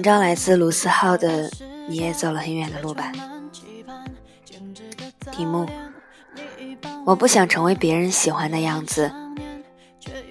[0.00, 1.50] 文章来自卢思浩的
[1.86, 3.12] 《你也走了很远的路吧》。
[5.30, 5.68] 题目：
[7.04, 9.12] 我不想成为别人喜欢的样子，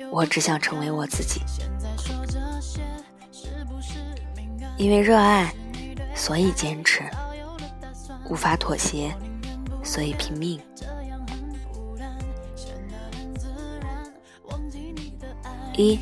[0.09, 1.41] 我只想成为我自己。
[4.75, 5.53] 因为热爱，
[6.15, 7.03] 所以坚持；
[8.27, 9.13] 无法妥协，
[9.83, 10.59] 所以拼命。
[15.75, 15.99] 一，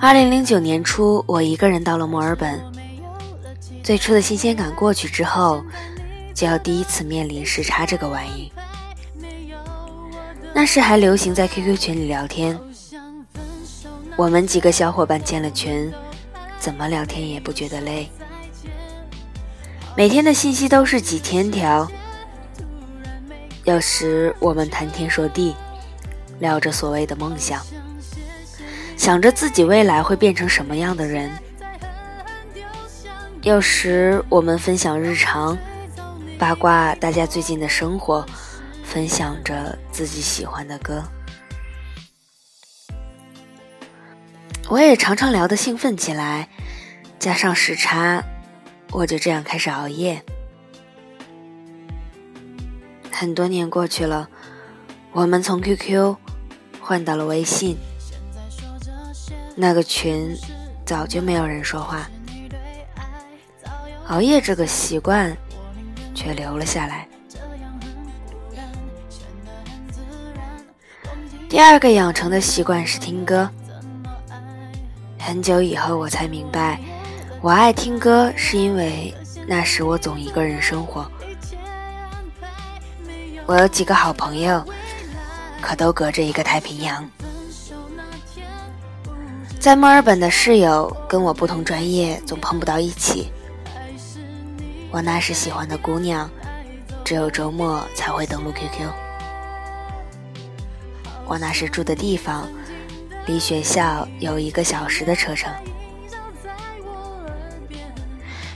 [0.00, 2.62] 二零零九年初，我一个人到了墨尔本。
[3.82, 5.60] 最初的新鲜感过去之后，
[6.32, 8.52] 就要第一次面临时差这个玩意。
[10.54, 12.56] 那时还流行在 QQ 群里聊天，
[14.16, 15.92] 我们几个小伙伴建了群，
[16.60, 18.08] 怎么聊天也不觉得累。
[19.96, 21.90] 每天的信息都是几千条，
[23.64, 25.56] 有时我们谈天说地，
[26.38, 27.60] 聊着所谓的梦想。
[28.98, 31.30] 想着自己未来会变成什么样的人，
[33.42, 35.56] 有时我们分享日常，
[36.36, 38.26] 八卦大家最近的生活，
[38.82, 41.02] 分享着自己喜欢的歌。
[44.68, 46.48] 我也常常聊得兴奋起来，
[47.20, 48.22] 加上时差，
[48.90, 50.22] 我就这样开始熬夜。
[53.12, 54.28] 很多年过去了，
[55.12, 56.16] 我们从 QQ
[56.80, 57.78] 换到了微信。
[59.60, 60.38] 那个群
[60.86, 62.08] 早就没有人说话，
[64.06, 65.36] 熬夜这个习惯
[66.14, 67.08] 却留了下来。
[71.48, 73.50] 第二个养成的习惯是听歌。
[75.18, 76.78] 很久以后我才明白，
[77.40, 79.12] 我爱听歌是因为
[79.44, 81.10] 那时我总一个人生活。
[83.44, 84.64] 我有几个好朋友，
[85.60, 87.04] 可都隔着一个太平洋。
[89.60, 93.32] 在墨尔本的室友跟我不同专业，总碰不到一起。
[94.90, 96.30] 我那时喜欢的姑娘，
[97.04, 98.88] 只有周末才会登录 QQ。
[101.26, 102.48] 我那时住的地方，
[103.26, 105.52] 离学校有一个小时的车程，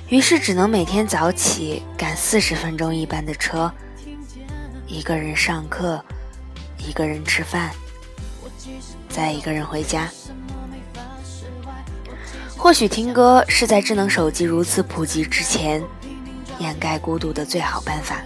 [0.08, 3.70] 于是只能每天早起赶四十分钟一班的车，
[4.86, 6.02] 一个人上课，
[6.78, 7.70] 一个人吃饭，
[9.08, 10.08] 再一个人回家。
[12.62, 15.82] 或许听歌是在智能手机如此普及之前，
[16.60, 18.22] 掩盖孤独的最好办法。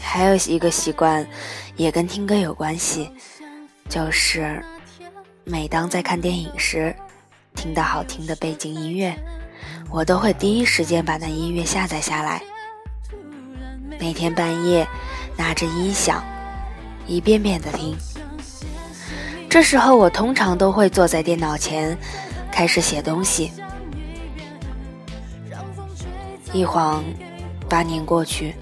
[0.00, 1.26] 还有一个习惯，
[1.76, 3.10] 也跟听歌有关系，
[3.86, 4.64] 就是
[5.44, 6.96] 每当在看电影时，
[7.54, 9.14] 听到好听的背景音乐，
[9.90, 12.42] 我都会第一时间把那音乐下载下来，
[14.00, 14.88] 每天半夜
[15.36, 16.24] 拿着音响，
[17.06, 17.94] 一遍遍的听。
[19.54, 21.96] 这时候，我通常都会坐在电脑前，
[22.50, 23.52] 开始写东西。
[26.52, 27.04] 一晃，
[27.68, 28.52] 八年过去，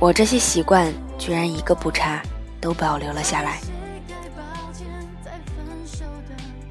[0.00, 2.20] 我这些习惯居然一个不差，
[2.60, 3.60] 都保留了下来。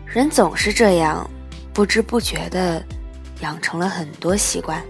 [0.06, 1.26] 人总是这样，
[1.72, 2.84] 不知不觉的
[3.40, 4.84] 养成了很多习惯，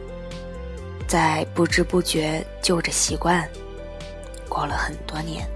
[1.08, 3.48] 在不知不觉就着习惯
[4.50, 5.48] 过了很多年。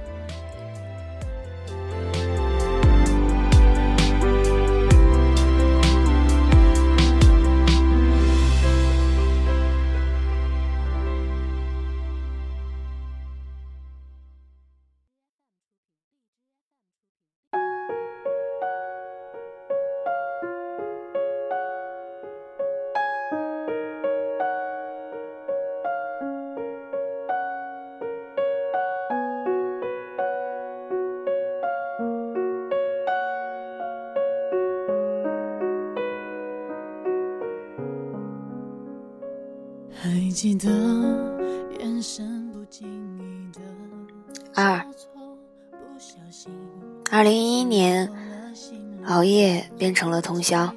[50.12, 50.72] 了通宵。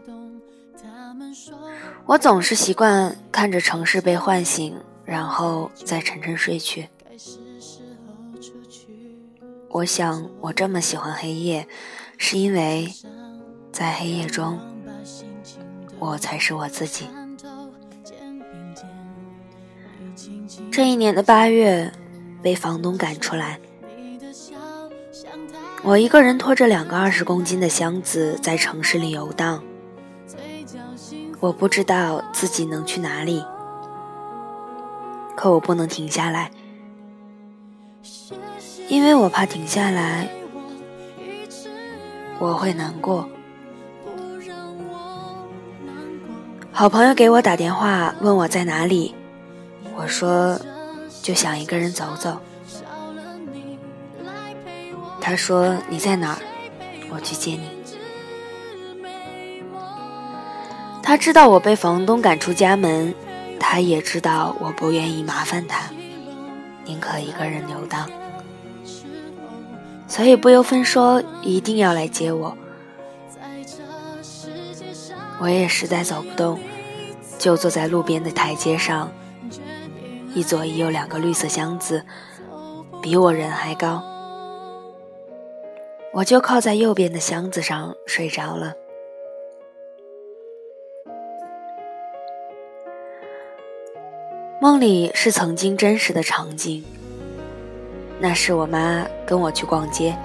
[2.07, 6.89] 我总是习惯看着城市被唤醒，然后再沉沉睡去。
[9.69, 11.67] 我想，我这么喜欢黑夜，
[12.17, 12.89] 是因为
[13.73, 14.59] 在黑夜中，
[15.99, 17.09] 我才是我自己。
[20.71, 21.91] 这一年的八月，
[22.41, 23.59] 被房东赶出来，
[25.87, 29.63] 我一个人拖着两个二十公斤的箱子在城市里游荡。
[31.41, 33.45] 我不知道自己能去哪里，
[35.37, 36.51] 可我不能停下来，
[38.89, 40.27] 因为我怕停下来，
[42.39, 43.29] 我会难过。
[46.73, 49.15] 好朋友给我打电话问我在哪里，
[49.95, 50.59] 我说
[51.21, 52.41] 就想一个人走走。
[55.27, 56.39] 他说你在哪儿，
[57.11, 57.71] 我去接你。
[61.03, 63.15] 他知道我被房东赶出家门，
[63.59, 65.89] 他也知道我不愿意麻烦他，
[66.85, 68.07] 宁可一个人游荡，
[70.07, 72.55] 所以不由分说一定要来接我。
[75.41, 76.61] 我也实在走不动，
[77.39, 79.11] 就坐在路边的台阶上，
[80.35, 82.05] 一左一右两个绿色箱子，
[83.01, 84.03] 比我人还高，
[86.17, 88.73] 我就靠在右边的箱子上睡着了。
[94.61, 96.85] 梦里是曾经真实的场景，
[98.21, 100.17] 那是我妈跟我去逛街，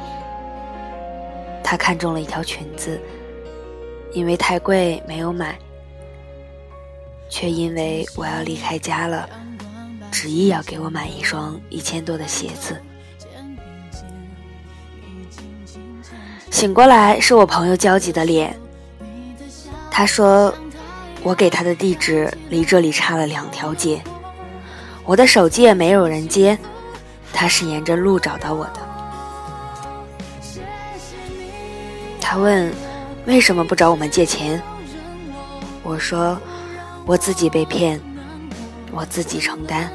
[1.64, 3.02] 她看中了一条裙子。
[4.12, 5.58] 因为太贵没有买，
[7.30, 9.28] 却因为我要离开家了，
[10.12, 12.80] 执意要给我买一双一千多的鞋子。
[16.52, 18.56] 醒过来是我朋友焦急的脸，
[19.90, 20.54] 他说
[21.24, 24.02] 我给他的地址离这里差了两条街，
[25.06, 26.58] 我的手机也没有人接，
[27.32, 28.80] 他是沿着路找到我的。
[32.20, 32.72] 他问。
[33.26, 34.60] 为什么不找我们借钱？
[35.84, 36.36] 我说，
[37.06, 38.02] 我自己被骗，
[38.92, 39.88] 我自己承担。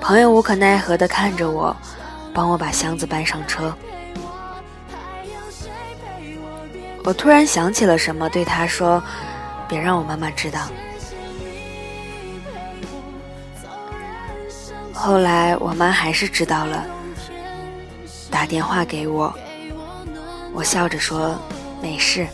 [0.00, 1.76] 朋友无可奈何地看着我，
[2.36, 3.74] 帮我把箱子搬上车。
[7.02, 9.02] 我突然想起了什么，对他说
[9.66, 10.68] ：“别让我妈妈知道。”
[14.92, 16.84] 后来我妈还是知道了，
[18.30, 19.32] 打电话给我。
[20.52, 21.38] 我笑着说
[21.80, 22.26] ：“没事，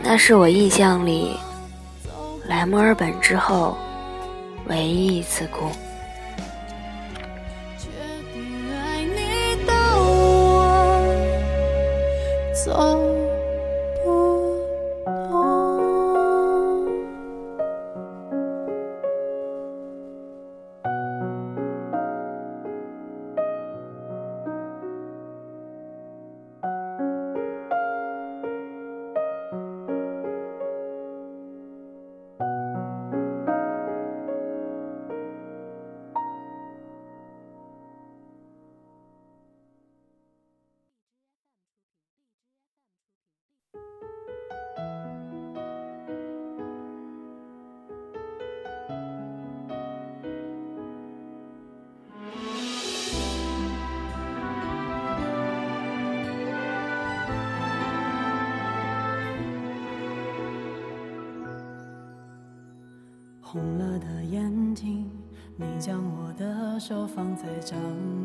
[0.00, 1.36] 那是我印象里
[2.48, 3.76] 来墨尔本之后
[4.68, 5.70] 唯一一次哭。
[63.50, 65.10] 红了的眼睛，
[65.56, 67.78] 你将我的手放在掌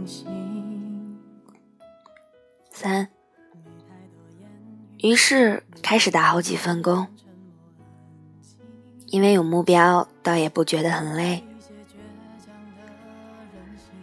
[0.06, 1.18] 心。
[2.70, 3.08] 三，
[4.98, 7.08] 于是开始打好几份工，
[9.06, 11.42] 因为有目标，倒也不觉得很累。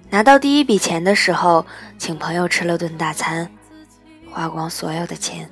[0.09, 1.67] 拿到第一笔钱的时候，
[1.99, 3.47] 请朋友吃了顿大餐，
[4.31, 5.51] 花光所有的钱。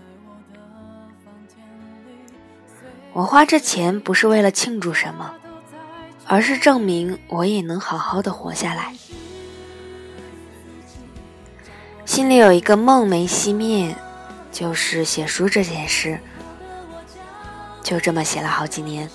[3.13, 5.35] 我花这钱不是为了庆祝什么。
[6.28, 8.94] 而是证明我也能好好的活下来。
[12.04, 13.97] 心里有一个梦没熄灭，
[14.52, 16.20] 就是写书这件事。
[17.82, 19.08] 就这么写了好几年。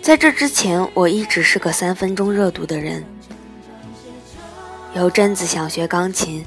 [0.00, 3.04] 在这之前，我一直是个三分钟热度的人。
[4.94, 6.46] 有阵子想学钢琴，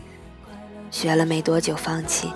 [0.89, 2.31] 学了没多久放弃，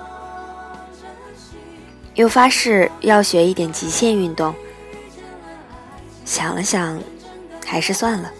[2.15, 4.53] 又发誓要学一点极限运动。
[6.25, 7.01] 想了想，
[7.65, 8.31] 还是算了。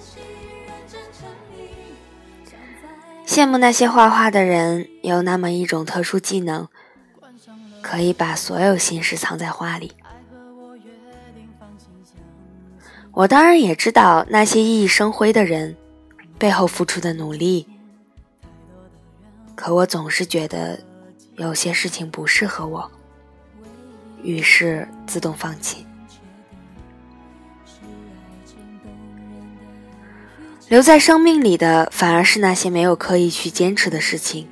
[3.26, 6.68] 羡慕那些画画的人，有那么一种特殊技能，
[7.82, 9.92] 可以把所有心事藏在画里。
[13.12, 15.76] 我当然也知道那些熠熠生辉的人
[16.40, 17.68] 背后付出的努力，
[19.56, 20.80] 可我总是觉得
[21.36, 22.92] 有些事情不适合我，
[24.24, 25.86] 于是自动放弃。
[30.74, 34.50] 留在生命里的，反而是那些没有刻意去坚持的事情。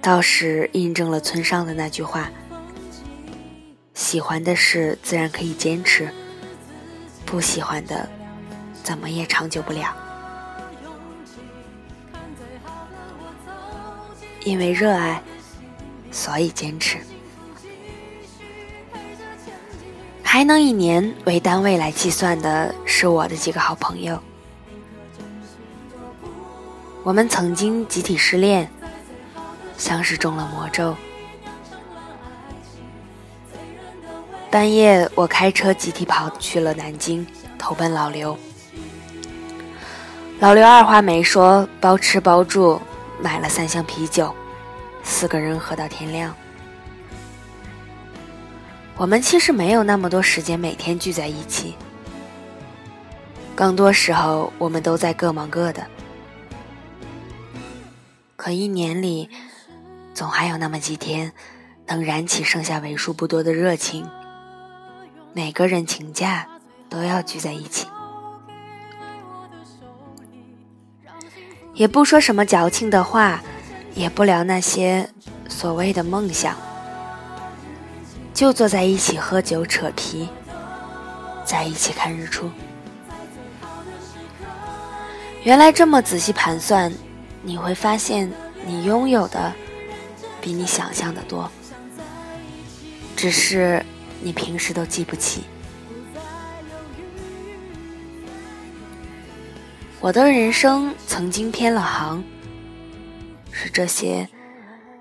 [0.00, 2.30] 倒是印证了村上的那句话
[3.92, 6.08] ：“喜欢的事自然可以坚持，
[7.26, 8.08] 不喜欢的，
[8.82, 9.94] 怎么也长久不了。
[14.42, 15.22] 因为热爱，
[16.10, 16.96] 所以坚持。
[20.22, 24.18] 还能以年为单位来计算的是我的几个好朋友。
[27.04, 28.70] 我们曾经集体失恋，
[29.76, 30.94] 像是中了魔咒。
[34.48, 37.26] 半夜，我开车集体跑去了南京，
[37.58, 38.38] 投奔老刘。
[40.38, 42.80] 老刘二话没说，包吃包住，
[43.20, 44.32] 买了三箱啤酒，
[45.02, 46.32] 四个人喝到天亮。
[48.96, 51.74] 我们其实没有那么多时间每天聚在一起，
[53.56, 55.84] 更多时候我们都在各忙各的。
[58.42, 59.30] 可一年里，
[60.14, 61.32] 总还有那么几天，
[61.86, 64.04] 能燃起剩下为数不多的热情。
[65.32, 66.48] 每个人请假
[66.90, 67.86] 都要聚在一起，
[71.72, 73.40] 也不说什么矫情的话，
[73.94, 75.08] 也不聊那些
[75.48, 76.56] 所谓的梦想，
[78.34, 80.28] 就坐在一起喝酒扯皮，
[81.44, 82.50] 在一起看日出。
[85.44, 86.92] 原来这么仔细盘算，
[87.42, 88.30] 你会发现
[88.64, 89.52] 你拥有的
[90.40, 91.50] 比你想象的多，
[93.16, 93.84] 只是。
[94.24, 95.42] 你平时都记不起。
[99.98, 102.22] 我的人生曾经偏了行，
[103.50, 104.28] 是这些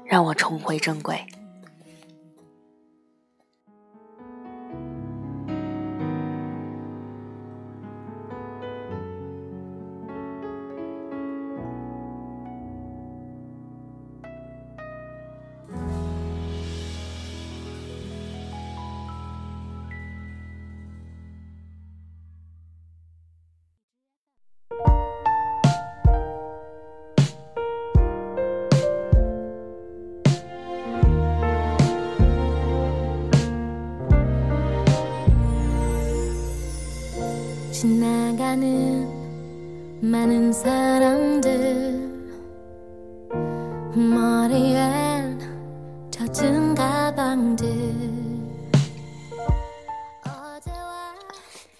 [0.04, 1.24] 让我重回正轨。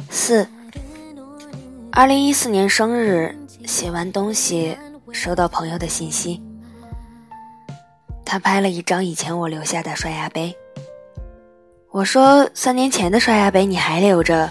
[0.10, 0.48] 四，
[1.92, 3.36] 二零一四年生日，
[3.66, 4.78] 写完东西，
[5.12, 6.42] 收到朋友的信息，
[8.24, 10.56] 他拍了一张以前我留下的刷牙杯。
[11.90, 14.50] 我说三年前的刷牙杯你还留着，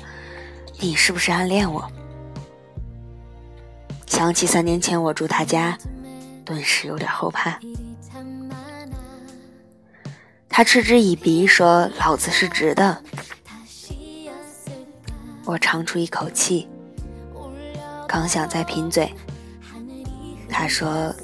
[0.78, 1.90] 你是不是暗恋我？
[4.10, 5.78] 想起三年前我住他家，
[6.44, 7.56] 顿时有点后怕。
[10.48, 13.04] 他嗤之以鼻说：“老子是直的。”
[15.46, 16.68] 我长出一口气，
[18.08, 19.14] 刚想再贫嘴，
[20.48, 21.14] 他说：“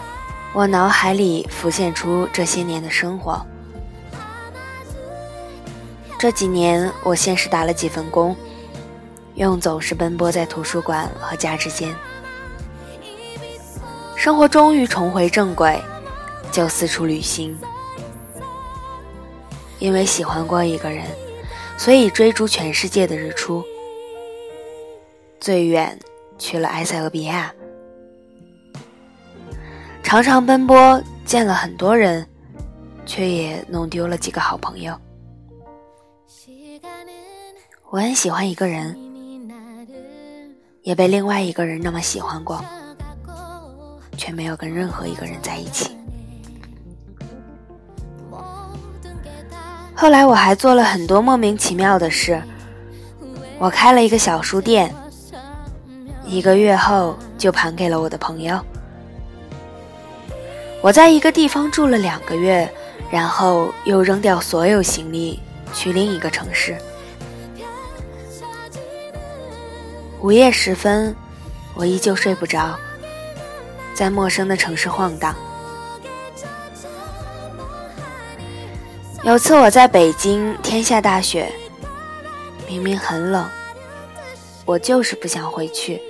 [0.56, 3.44] 我脑海里浮现出这些年的生活。
[6.18, 8.34] 这几年，我先是打了几份工，
[9.34, 11.94] 用总是奔波在图书馆和家之间，
[14.16, 15.78] 生活终于重回正轨，
[16.50, 17.54] 就四处旅行。
[19.78, 21.04] 因为喜欢过一个人，
[21.76, 23.62] 所以追逐全世界的日出，
[25.38, 25.98] 最远
[26.38, 27.52] 去了埃塞俄比亚，
[30.06, 32.24] 常常奔波，见了很多人，
[33.04, 34.96] 却也弄丢了几个好朋友。
[37.90, 38.96] 我很喜欢一个人，
[40.82, 42.64] 也被另外一个人那么喜欢过，
[44.16, 45.96] 却没有跟任何一个人在一起。
[49.92, 52.40] 后来我还做了很多莫名其妙的事，
[53.58, 54.94] 我开了一个小书店，
[56.24, 58.64] 一个月后就盘给了我的朋友。
[60.82, 62.72] 我在一个地方住了两个月，
[63.10, 65.40] 然后又扔掉所有行李
[65.72, 66.76] 去另一个城市。
[70.20, 71.14] 午夜时分，
[71.74, 72.78] 我依旧睡不着，
[73.94, 75.34] 在陌生的城市晃荡。
[79.24, 81.52] 有次我在北京，天下大雪，
[82.68, 83.48] 明明很冷，
[84.64, 86.00] 我就是不想回去，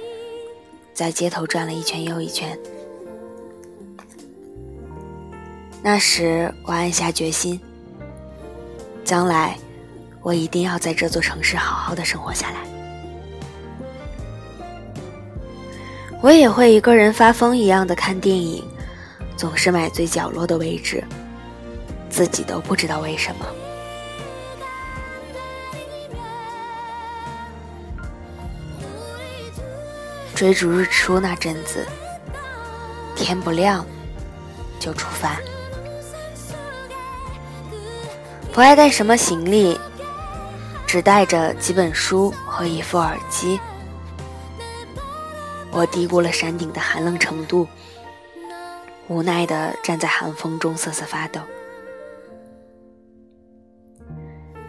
[0.92, 2.58] 在街头转了一圈又一圈。
[5.88, 7.60] 那时我暗下决心，
[9.04, 9.56] 将来
[10.20, 12.56] 我一定要在这座城市好好的生活下来。
[16.20, 18.64] 我也会一个人发疯一样的看电影，
[19.36, 21.04] 总是买最角落的位置，
[22.10, 23.46] 自己都不知道为什么。
[30.34, 31.86] 追逐日出那阵子，
[33.14, 33.86] 天不亮
[34.80, 35.36] 就出发，
[38.56, 39.78] 不爱带什么行李，
[40.86, 43.60] 只带着几本书和一副耳机。
[45.70, 47.68] 我低估了山顶的寒冷程度，
[49.08, 51.38] 无奈地站在寒风中瑟瑟发抖。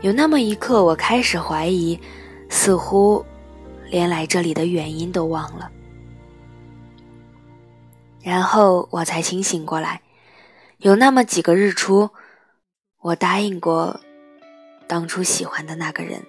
[0.01, 1.97] 有那么一刻，我开始怀疑，
[2.49, 3.25] 似乎
[3.89, 5.71] 连来这里的原因都忘了。
[8.21, 10.01] 然后我才清醒过来，
[10.79, 12.09] 有那么几个日出，
[13.07, 14.01] 我答应过
[14.85, 16.21] 当初喜欢的那个人，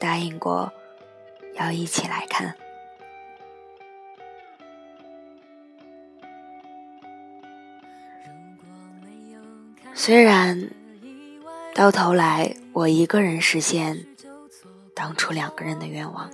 [0.00, 0.72] 答应过。
[1.56, 2.56] 要一起来看。
[9.92, 10.70] 虽然
[11.74, 14.06] 到头来我一个人实现
[14.94, 16.30] 当初两个人的愿望，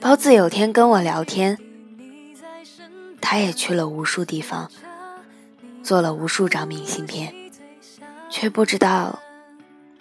[0.00, 1.58] 包子有天跟我聊天，
[3.24, 4.70] 他也去了无数地方，
[5.82, 7.34] 做了无数张明信片，
[8.28, 9.18] 却不知道。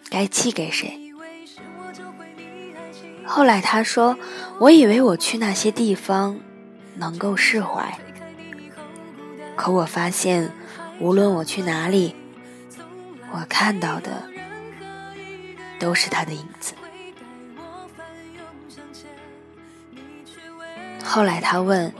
[0.09, 0.99] 该寄给谁？
[3.25, 4.17] 后来他说
[4.59, 6.37] ：“我以为我去那些地方
[6.97, 7.97] 能够释怀，
[9.55, 10.51] 可我发现，
[10.99, 12.13] 无论我去哪里，
[13.31, 14.23] 我看到的
[15.79, 16.73] 都是他的影子。”
[21.03, 21.91] 后来他问：“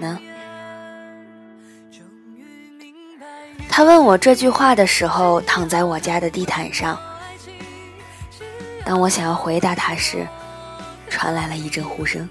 [0.00, 0.18] 呢？”
[3.68, 6.98] 他问我这句话的时候，躺在我家的地毯上。
[8.84, 10.26] 当我想要回答他时，
[11.10, 12.28] 传来了一阵呼声。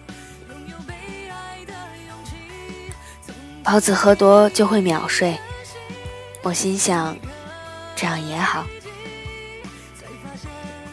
[3.63, 5.37] 包子喝多就会秒睡，
[6.41, 7.15] 我心想，
[7.95, 8.65] 这样也好。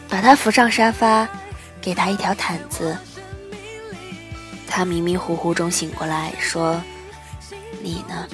[0.09, 1.27] 把他扶上沙发，
[1.81, 2.95] 给他一条毯子。
[4.75, 6.81] 他迷迷糊糊中醒过来，说
[7.79, 8.27] ：“你呢？”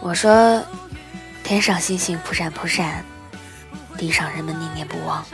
[0.00, 0.62] 我说
[1.42, 3.04] ：“天上星星扑闪扑闪，
[3.98, 5.26] 地上人们念念不忘。”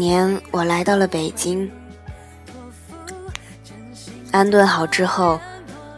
[0.00, 1.70] 年，我来到了北京，
[4.32, 5.38] 安顿好之后，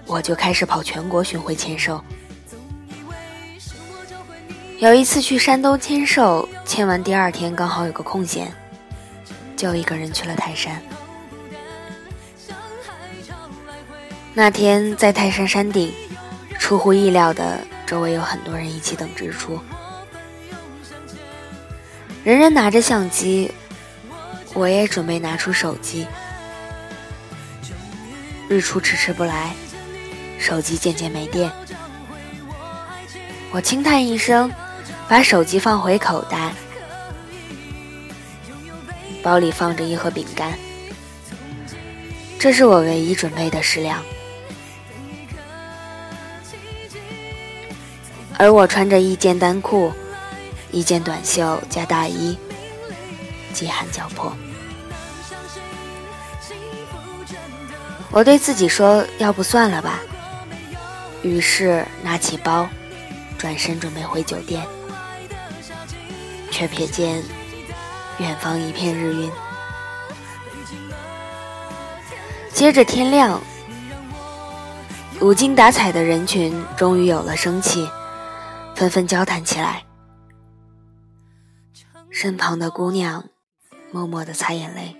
[0.05, 2.03] 我就开始跑全国巡回签售。
[4.81, 8.53] 有一次去山东签售，签完第二天刚好有个空闲，
[9.57, 10.83] 就一个人去了泰山。
[14.35, 15.93] 那天在泰山山顶，
[16.59, 19.61] 出乎意料的，周围有很多人一起等日出。
[22.25, 23.53] 人人拿着相机，
[24.55, 26.07] 我也准备拿出手机。
[28.49, 29.55] 日出迟迟不来，
[30.39, 31.51] 手机渐渐没电。
[33.51, 34.51] 我轻叹一声，
[35.09, 36.53] 把手机放回口袋。
[39.23, 40.59] 包里放着一盒饼干，
[42.39, 44.03] 这是我唯一准备的食粮。
[48.37, 49.93] 而我穿着一件单裤。
[50.75, 52.35] 一件短袖加大衣，
[53.53, 54.33] 饥寒交迫。
[58.11, 60.01] 我对自己说：“要不算了吧。”
[61.23, 62.69] 于是拿起包，
[63.39, 64.67] 转身准备回酒店，
[66.51, 67.23] 却瞥见
[68.19, 69.31] 远方一片日晕。
[72.53, 73.41] 接着天亮，
[75.21, 77.89] 无精打采的人群终于有了生气，
[78.75, 79.83] 纷纷交谈起来。
[82.11, 83.25] 身旁的姑娘
[83.93, 84.97] 默默的擦眼泪，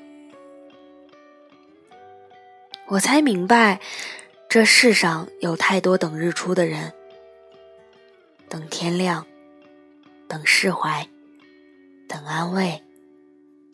[2.89, 3.81] 我才明白，
[4.51, 6.93] 这世上有太多等日出的人，
[8.51, 9.27] 等天亮，
[10.29, 11.09] 等释怀，
[12.07, 12.83] 等安慰，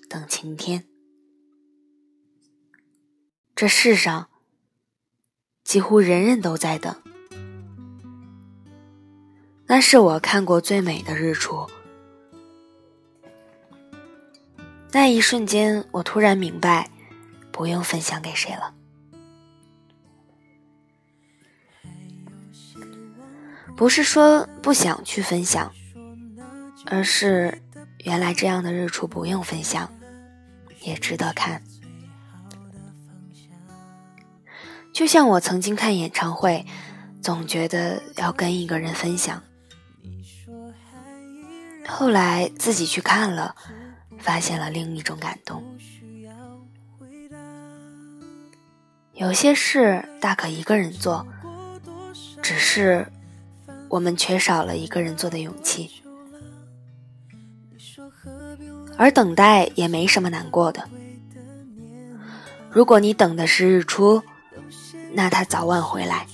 [0.09, 0.85] 等晴天。
[3.57, 4.29] 这世上
[5.65, 6.95] 几乎人人都在等。
[9.67, 11.67] 那是我看过最美的日出。
[14.91, 16.91] 那一瞬间，我突然明白，
[17.53, 18.75] 不用分享给谁了。
[23.77, 25.73] 不是说不想去分享，
[26.87, 27.63] 而是
[28.05, 29.93] 原来这样的日出不用分享，
[30.81, 31.63] 也值得看。
[34.93, 36.67] 就像我曾经看演唱会，
[37.23, 39.41] 总觉得要跟一个人分享，
[41.87, 43.55] 后来自己去看了，
[44.19, 45.63] 发现了另一种感动。
[49.15, 51.27] 有些事大可一个人做，
[52.43, 53.07] 只是。
[53.91, 55.91] 我们缺少了一个人做的勇气，
[58.99, 60.87] 而等待也没什么难过的。
[62.71, 64.23] 如果你等的是日出，
[65.15, 66.27] 那他早晚回来；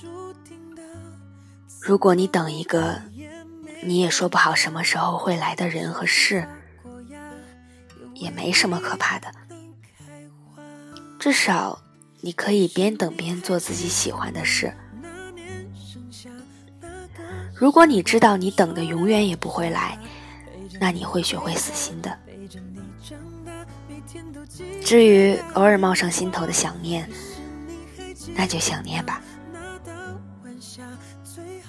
[1.79, 3.01] 如果你等一个
[3.83, 6.45] 你也说不好什么时候会来的人和事，
[8.15, 9.31] 也没什么可怕的。
[11.19, 11.79] 至少
[12.21, 14.73] 你可以边等边做自己喜欢的事。
[17.53, 19.97] 如果你知道你等的永远也不会来，
[20.79, 22.17] 那你会学会死心的。
[24.83, 27.09] 至于偶尔冒上心头的想念，
[28.35, 29.21] 那就想念吧。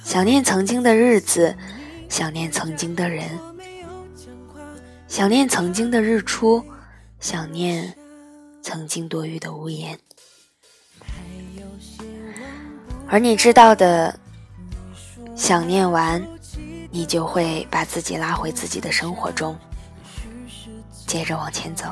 [0.02, 1.56] 想念曾经的日子，
[2.08, 3.28] 想念曾经的人，
[5.16, 6.62] 想念曾经的日出，
[7.20, 7.96] 想念
[8.60, 9.98] 曾经多余的无言。
[13.08, 14.14] 而你知道的。
[15.34, 16.22] 想念完，
[16.90, 19.56] 你就会把自己拉回自己的生活中，
[21.06, 21.86] 接着往前走。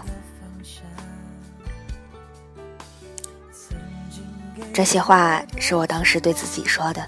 [4.70, 7.06] 这些话是我当时对自己说的。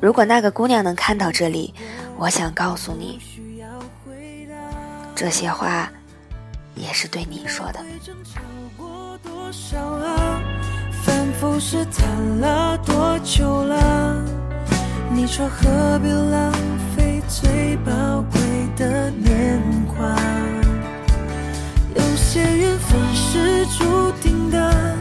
[0.00, 1.74] 如果那个姑娘能看到这里，
[2.16, 3.20] 我想告诉你，
[5.14, 5.90] 这些话
[6.74, 7.80] 也是对你说的。
[11.40, 12.06] 不试探
[12.40, 14.24] 了多久了？
[15.10, 16.52] 你说何必浪
[16.96, 18.40] 费最宝贵
[18.76, 20.16] 的年华？
[21.94, 24.96] 有些缘分是注定的，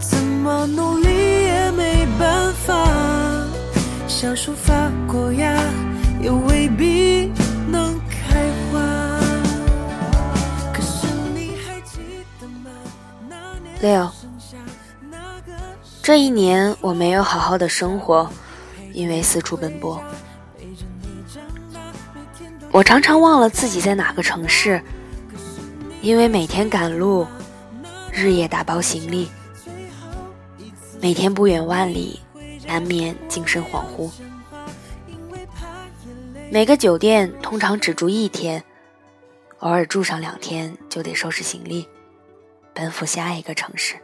[0.00, 1.08] 怎么努力
[1.44, 2.74] 也没办法。
[4.08, 5.56] 小树发过芽，
[6.24, 7.30] 也未必
[7.68, 8.80] 能开花。
[10.72, 11.98] 可是你还记
[12.40, 12.70] 得吗？
[13.28, 14.10] 那年六。
[16.02, 18.26] 这一年我没有好好的生活，
[18.94, 20.02] 因为四处奔波。
[22.72, 24.82] 我常常忘了自己在哪个城市，
[26.00, 27.26] 因为每天赶路，
[28.10, 29.28] 日夜打包行李，
[31.02, 32.18] 每天不远万里，
[32.66, 34.10] 难免精神恍惚。
[36.54, 38.62] 每个酒店通常只住一天，
[39.58, 41.88] 偶尔住上两天就得收拾行李，
[42.72, 43.96] 奔赴下一个城市。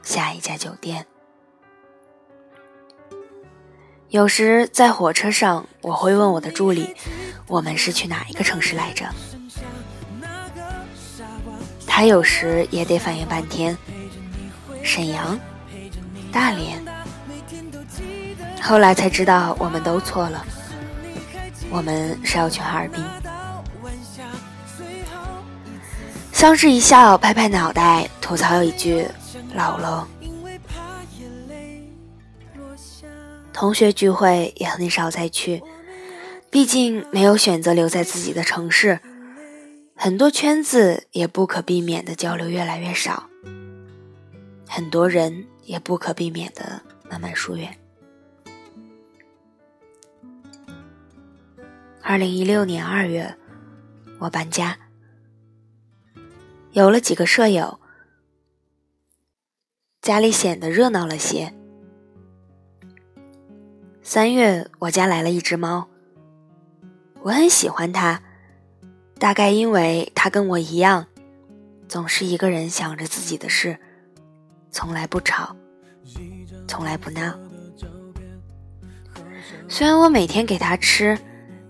[0.00, 1.04] 下一家酒店。
[4.10, 6.94] 有时在火车上，我会问我的助理
[7.48, 9.04] ：“我们是去哪一个城市来着？”
[11.84, 13.76] 他有时也得反应半天
[14.84, 15.36] ：“沈阳、
[16.30, 16.80] 大连。”
[18.62, 20.46] 后来才知道，我们都错了。
[21.70, 23.02] 我们是要去哈尔滨。
[26.32, 29.06] 相视一笑，拍拍脑袋，吐槽一句。
[29.54, 30.06] 老了，
[33.54, 35.62] 同学聚会也很少再去，
[36.50, 39.00] 毕竟没有选择留在自己的城市，
[39.94, 43.30] 很多圈子也不可避免的交流越来越少，
[44.68, 47.74] 很多人也不可避免的慢慢疏远。
[52.08, 53.36] 二零一六年二月，
[54.20, 54.78] 我搬家，
[56.70, 57.80] 有了几个舍友。
[60.00, 61.52] 家里显得热闹了些。
[64.04, 65.88] 三月，我家来了一只猫，
[67.22, 68.22] 我很喜欢它，
[69.18, 71.08] 大概因为它跟我一样，
[71.88, 73.76] 总是一个人想着自己的事，
[74.70, 75.56] 从来不吵，
[76.68, 77.36] 从来不闹。
[79.68, 81.18] 虽然我每天给它吃，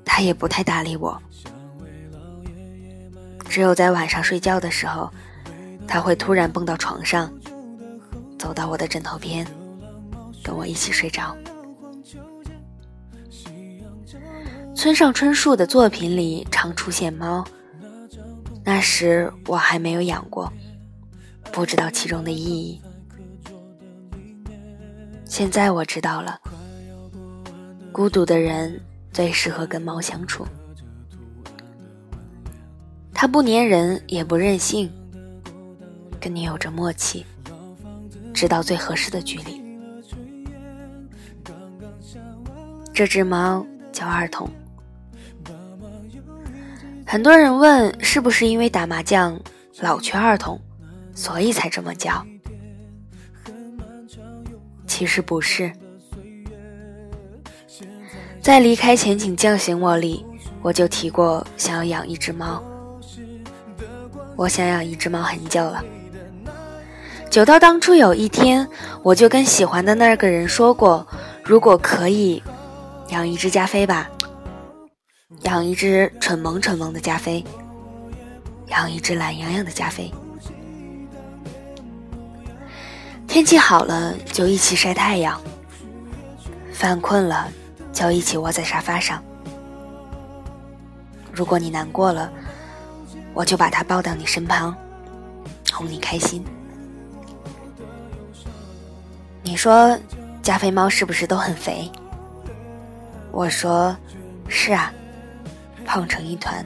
[0.06, 1.20] 他也不太搭理我，
[3.50, 5.12] 只有在晚上睡觉的时候，
[5.86, 7.30] 他会突然蹦到床上，
[8.38, 9.46] 走到我的枕头边，
[10.42, 11.36] 跟我一起睡着。
[14.74, 17.44] 村上春树的作品里常出现猫，
[18.64, 20.50] 那时我还没有养过，
[21.52, 22.80] 不知道其中的意义。
[25.24, 26.40] 现在我知道了，
[27.92, 28.80] 孤独的人
[29.16, 30.46] 最适合跟猫相处。
[33.14, 34.92] 它不粘人，也不任性，
[36.20, 37.24] 跟你有着默契，
[38.34, 39.62] 知道最合适的距离。
[42.92, 44.50] 这只猫叫二筒。
[47.06, 49.40] 很多人问，是不是因为打麻将
[49.80, 50.60] 老缺二筒，
[51.14, 52.22] 所以才这么叫？
[54.86, 55.72] 其实不是。
[58.46, 60.24] 在离开前请叫醒我里，
[60.62, 62.62] 我就提过想要养一只猫。
[64.36, 65.84] 我想养一只猫很久了，
[67.28, 68.64] 久到当初有一天，
[69.02, 71.04] 我就跟喜欢的那个人说过，
[71.42, 72.40] 如果可以，
[73.08, 74.08] 养一只加菲吧，
[75.42, 77.44] 养一只蠢萌蠢萌的加菲，
[78.68, 80.08] 养一只懒洋洋的加菲。
[83.26, 85.40] 天气好了就一起晒太阳，
[86.72, 87.50] 犯困了
[87.96, 89.24] 就一起窝在沙发上。
[91.32, 92.30] 如果你难过了。
[93.34, 94.74] 我就把它抱到你身旁，
[95.70, 96.42] 哄你开心。
[99.42, 99.94] 你说
[100.40, 101.92] 加菲猫是不是都很肥？
[103.30, 103.94] 我说
[104.48, 104.90] 是啊，
[105.84, 106.64] 胖成一团。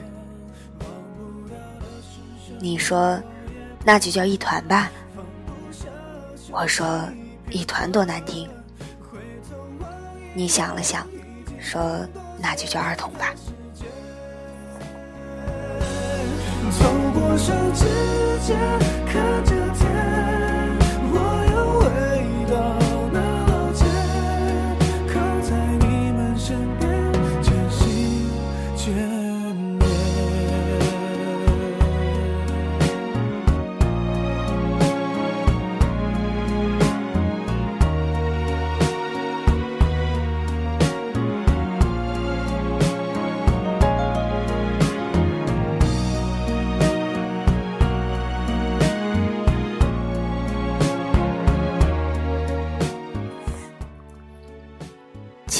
[2.57, 3.21] 你说
[3.83, 4.89] 那就叫一团吧。
[6.51, 7.03] 我说
[7.49, 8.49] 一团多难听。
[10.33, 11.05] 你想了想，
[11.61, 12.05] 说
[12.37, 13.33] 那就叫儿童吧。
[16.71, 17.85] 走过手指
[18.45, 18.57] 间，
[19.05, 20.40] 看着天，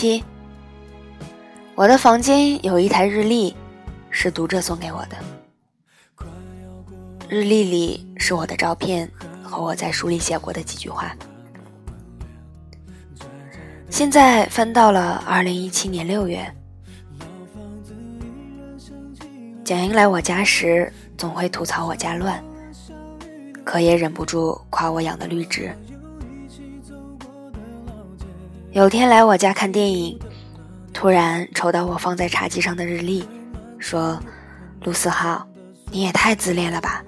[0.01, 0.23] 七，
[1.75, 3.55] 我的房间有一台日历，
[4.09, 5.15] 是读者送给我的。
[7.29, 9.07] 日历里是我的照片
[9.43, 11.15] 和我在书里写过的几句话。
[13.91, 16.51] 现在翻到了二零一七年六月，
[19.63, 22.43] 蒋英来我家时总会吐槽我家乱，
[23.63, 25.71] 可也忍不住夸我养的绿植。
[28.71, 30.17] 有天来我家看电影，
[30.93, 33.27] 突然瞅到我放在茶几上的日历，
[33.79, 34.17] 说
[34.85, 35.45] ：“陆思浩，
[35.91, 37.03] 你也太自恋了吧？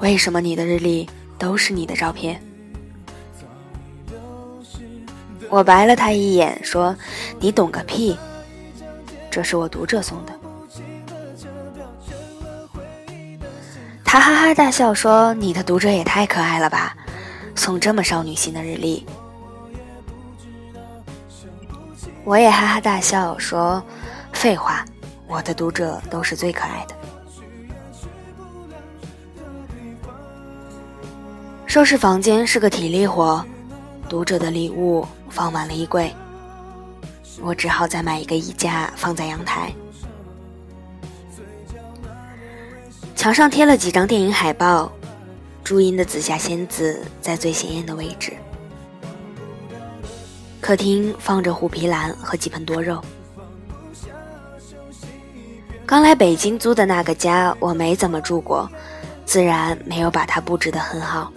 [0.00, 2.42] 为什么你的日历都是你的照片？”
[5.48, 6.92] 我白了他一眼，说
[7.38, 8.18] ：“你懂个屁！
[9.30, 10.32] 这是我读者送的。”
[14.04, 16.96] 他哈哈大笑说：“你的读者也太可爱了吧，
[17.54, 19.06] 送这么少女心的日历。”
[22.28, 23.82] 我也哈哈大笑说
[24.34, 24.84] ：“废话，
[25.26, 26.94] 我的读者都是最可爱的。”
[31.64, 33.42] 收拾房间是个体力活，
[34.10, 36.14] 读者的礼物放满了衣柜，
[37.40, 39.72] 我只好再买一个衣架放在阳台。
[43.16, 44.92] 墙上贴了几张电影海报，
[45.64, 48.34] 朱茵的《紫霞仙子》在最显眼的位置。
[50.60, 53.02] 客厅放着虎皮兰和几盆多肉。
[55.86, 58.70] 刚来北京租的那个家，我没怎么住过，
[59.24, 61.32] 自然没有把它布置得很好。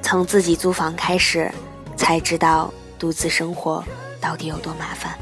[0.00, 1.50] 从自己租房开始，
[1.96, 3.82] 才知道独自生活
[4.20, 5.18] 到底有多麻烦。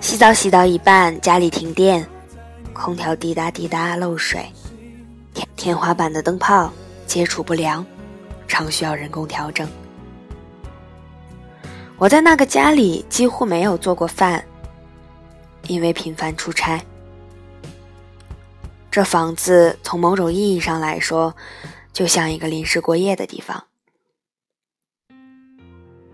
[0.00, 2.04] 洗澡洗到一半，家里停电，
[2.72, 4.50] 空调滴答滴答漏水，
[5.32, 6.72] 天天花板的灯泡
[7.06, 7.86] 接触不良。
[8.50, 9.66] 常需要人工调整。
[11.96, 14.44] 我在那个家里几乎没有做过饭，
[15.68, 16.82] 因为频繁出差。
[18.90, 21.36] 这房子从某种意义上来说，
[21.92, 23.66] 就像一个临时过夜的地方，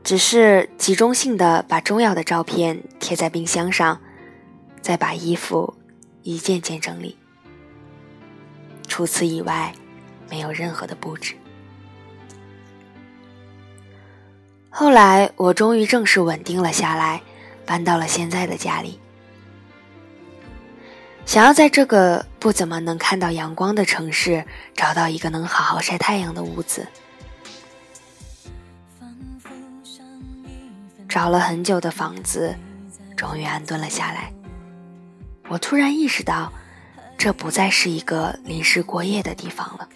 [0.04, 3.98] 只是集中性的把重要的照片贴在冰箱上，
[4.82, 5.74] 再把衣服
[6.22, 7.16] 一件件整理。
[8.86, 9.72] 除此以外，
[10.28, 11.34] 没有任何的布置。
[14.78, 17.22] 后来，我终于正式稳定了下来，
[17.64, 19.00] 搬到了现在的家里。
[21.24, 26.86] 想要在这个不怎么能看到阳光的城市，找到一个能好好晒太阳的屋子。
[31.08, 32.54] 找了很久的房子，
[33.16, 34.30] 终于安顿了下来。
[35.48, 36.52] 我突然意识到，
[37.16, 39.88] 这不再是一个临时过夜的地方了。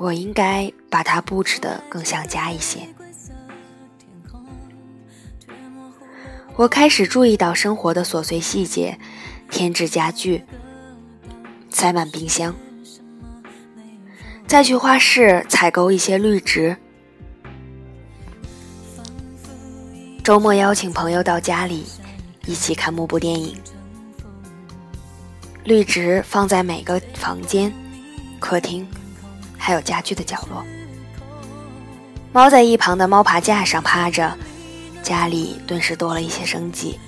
[0.00, 2.80] 我应该把它布置的更像家一些。
[6.56, 8.98] 我开始注意到生活的琐碎细节，
[9.50, 10.42] 添置家具，
[11.68, 12.54] 塞满冰箱，
[14.46, 16.74] 再去花市采购一些绿植。
[20.24, 21.84] 周末邀请朋友到家里，
[22.46, 23.54] 一起看幕布电影。
[25.64, 27.70] 绿植放在每个房间、
[28.38, 28.86] 客厅，
[29.60, 30.64] 还有家具的角落。
[32.32, 34.36] 猫在一旁的猫爬架上趴着，
[35.02, 36.98] 家里顿时多了一些生机。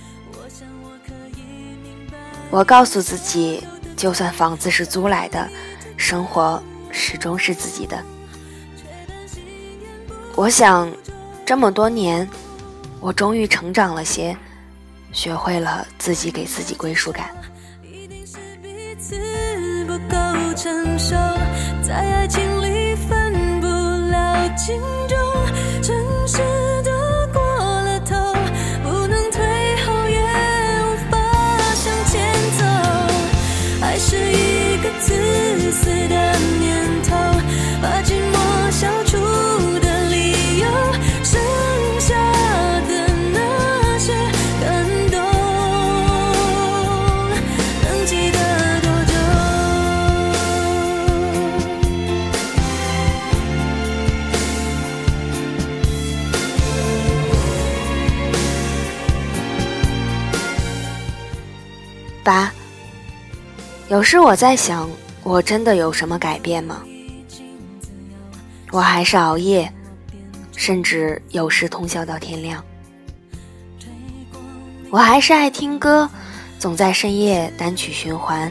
[2.50, 3.64] 我告诉自己，
[3.96, 5.48] 就算房子是租来的，
[5.96, 8.04] 生活始终是自己的。
[10.36, 10.92] 我想，
[11.46, 12.28] 这么多年。
[13.00, 14.36] 我终于成长了些，
[15.10, 17.34] 学会了自己给自己归属感。
[21.92, 25.18] 在爱情里分不了轻重，
[25.82, 25.94] 诚
[26.26, 26.38] 实
[26.82, 26.90] 的
[27.34, 28.16] 过了头，
[28.82, 29.42] 不能退
[29.84, 30.18] 后也
[30.80, 31.18] 无法
[31.74, 32.12] 向前
[32.58, 32.64] 走，
[33.82, 35.12] 爱是一个自
[35.70, 36.16] 私的
[36.60, 36.91] 念头，
[63.92, 64.88] 有时我在想，
[65.22, 66.82] 我真的有什么改变吗？
[68.70, 69.70] 我还是熬夜，
[70.56, 72.64] 甚至有时通宵到天亮。
[74.88, 76.08] 我还是爱听歌，
[76.58, 78.50] 总在深夜单曲循环。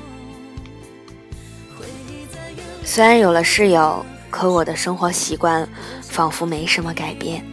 [2.84, 5.68] 虽然有了室友，可我的生活习惯
[6.04, 7.44] 仿佛没什么改变。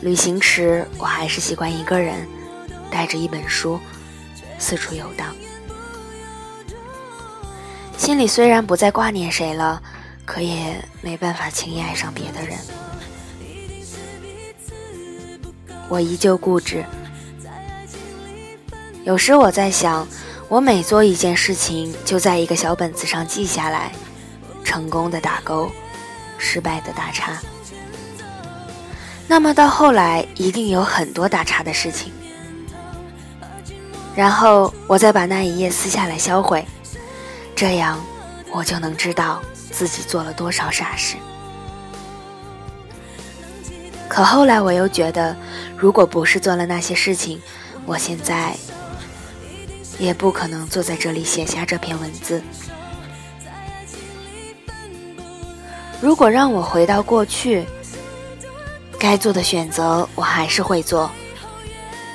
[0.00, 2.26] 旅行时，我还是习惯一个人。
[2.90, 3.78] 带着一本书，
[4.62, 5.34] 四处游荡，
[7.98, 9.82] 心里虽然不再挂念谁了，
[10.24, 12.56] 可也没办法轻易爱上别的人。
[15.88, 16.84] 我依旧固执，
[19.02, 20.06] 有时我在想，
[20.48, 23.90] 我每做一件事情，就在一个小本子上记下来，
[24.62, 25.68] 成功的打勾，
[26.38, 27.36] 失败的打叉，
[29.26, 32.12] 那么到后来，一定有很多打叉的事情。
[34.14, 36.64] 然后我再把那一页撕下来销毁，
[37.56, 37.98] 这样
[38.52, 41.16] 我就能知道自己做了多少傻事。
[44.08, 45.34] 可后来我又觉得，
[45.76, 47.40] 如果不是做了那些事情，
[47.86, 48.54] 我现在
[49.98, 52.42] 也不可能坐在这里写下这篇文字。
[56.02, 57.64] 如果让我回到过去，
[58.98, 61.10] 该做的选择我还是会做，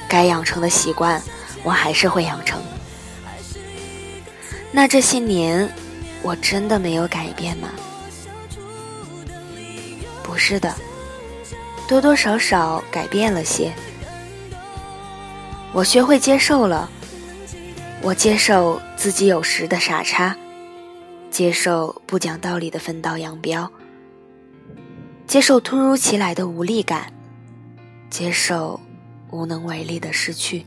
[0.08, 1.20] 该养成的习惯。
[1.68, 2.62] 我还是会养成。
[4.72, 5.70] 那这些年，
[6.22, 7.68] 我真的没有改变吗？
[10.24, 10.74] 不是的，
[11.86, 13.74] 多多少少改变了些。
[15.74, 16.90] 我学会接受了，
[18.02, 20.34] 我接受自己有时的傻叉，
[21.30, 23.70] 接受不讲道理的分道扬镳，
[25.28, 27.12] 接受突如其来的无力感，
[28.10, 28.80] 接受
[29.32, 30.66] 无能为力的失去。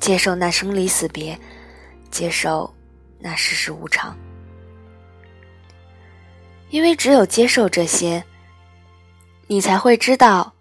[0.00, 1.38] 接受那生离死别，
[2.10, 2.72] 接受
[3.18, 4.16] 那世事无常，
[6.70, 8.24] 因为只有接受这些，
[9.48, 10.54] 你才会知道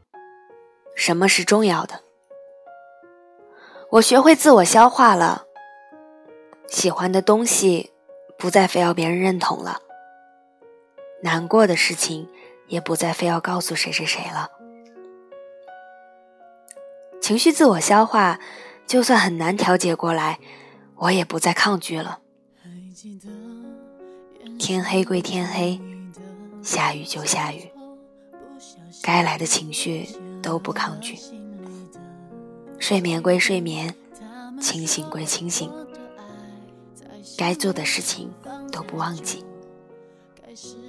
[0.96, 2.02] 什么是重要的。
[3.90, 5.46] 我学会自我消化了，
[6.68, 7.94] 喜欢的东西
[8.38, 9.80] 不再非要别人认同了，
[11.22, 12.28] 难过的事情
[12.68, 14.50] 也不再非要告诉谁谁谁了，
[17.22, 18.40] 情绪自我消化。
[18.88, 20.40] 就算很难调节过来，
[20.96, 22.20] 我也不再抗拒了。
[24.58, 25.80] 天黑归天黑，
[26.64, 27.70] 下雨就下雨，
[29.04, 30.08] 该来的情绪
[30.42, 31.18] 都不抗拒。
[32.80, 33.94] 睡眠归睡眠，
[34.62, 35.70] 清醒归清醒，
[37.38, 38.32] 该做的事情
[38.72, 39.44] 都不忘记，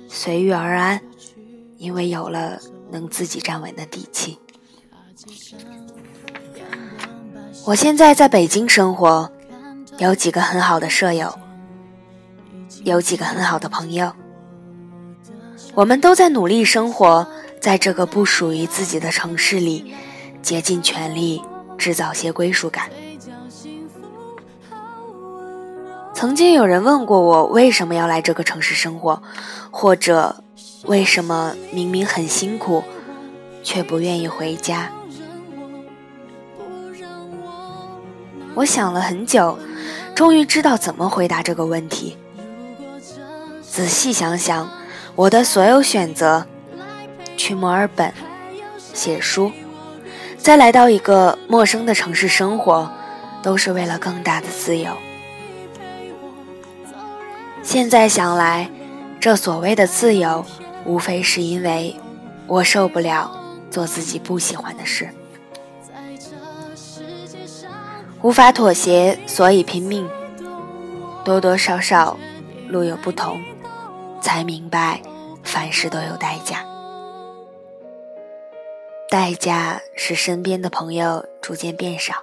[0.09, 1.03] 随遇而安，
[1.77, 2.61] 因为有了
[2.93, 4.39] 能自己站稳的底气。
[7.69, 9.31] 我现在在北京生活，
[9.99, 11.39] 有几个很好的舍友，
[12.83, 14.11] 有几个很好的朋友，
[15.75, 17.29] 我们都在努力生活
[17.61, 19.93] 在这个不属于自己的城市里，
[20.41, 21.43] 竭尽全力
[21.77, 22.89] 制造些归属感。
[26.15, 29.23] 曾经有人问过我为什么要来这个城市生活，
[29.71, 30.43] 或者
[30.87, 32.83] 为什么明明很辛苦，
[33.63, 34.91] 却不愿意回家。
[38.59, 39.57] 我想了很久，
[40.17, 42.17] 终于知道怎么回答这个问题。
[43.63, 44.69] 仔细想想，
[45.15, 46.45] 我的所有选择，
[47.37, 48.13] 去墨尔本
[48.93, 49.53] 写书，
[50.37, 52.91] 再来到一个陌生的城市生活，
[53.45, 54.91] 都是为了更大的自由。
[57.63, 58.69] 现在想来，
[59.21, 60.45] 这所谓的自由，
[60.85, 61.95] 无非是因为
[62.49, 63.31] 我受不了
[63.71, 65.09] 做自己不喜欢的事。
[68.21, 70.09] 无法妥协，所以拼命。
[71.25, 72.19] 多多少少，
[72.69, 73.41] 路有不同，
[74.21, 75.01] 才明白
[75.45, 76.65] 凡事都有代价。
[79.09, 82.15] 代价是身边的朋友逐渐变少，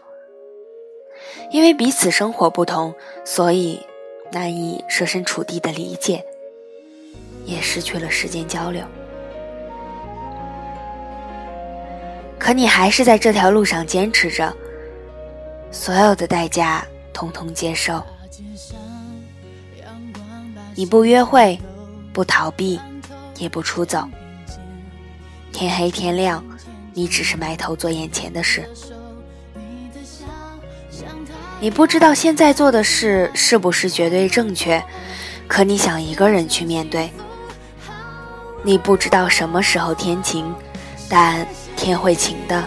[1.49, 2.93] 因为彼此生活不同，
[3.23, 3.79] 所以
[4.31, 6.25] 难以设身处地的理解，
[7.45, 8.83] 也失去了时间交流。
[12.37, 14.53] 可你还是在这条路上坚持着。
[15.75, 18.01] 所有的代价，统统接受。
[20.73, 21.59] 你不约会，
[22.13, 22.79] 不逃避，
[23.37, 24.07] 也不出走。
[25.51, 26.43] 天黑天亮，
[26.93, 28.67] 你只是埋头做眼前的事。
[31.59, 34.81] 你不知道现在做的事是不是绝对正确，
[35.45, 37.11] 可你想一个人去面对。
[38.63, 40.55] 你不知道什么时候天晴，
[41.09, 41.45] 但
[41.75, 42.63] 天会晴的，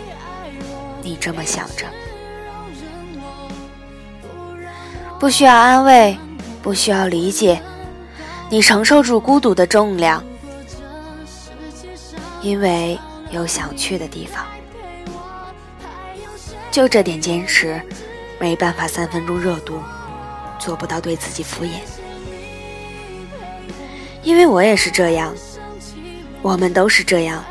[1.03, 1.87] 你这么想着。
[5.19, 6.16] 不需要安慰，
[6.62, 7.61] 不需要理解，
[8.49, 10.23] 你承受住孤独的重量，
[12.41, 12.97] 因为
[13.31, 14.45] 有想去的地方。
[16.71, 17.81] 就这点坚持，
[18.39, 19.83] 没办法三分钟热度，
[20.59, 21.71] 做不到对自己敷衍。
[24.23, 25.35] 因为我也是这样，
[26.43, 27.45] 我们都是这样，